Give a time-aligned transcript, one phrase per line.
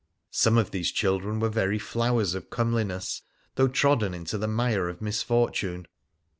[0.31, 3.21] Some of these children were very flowers of comeli ness,
[3.53, 5.85] though trodden into the mire of misfortune.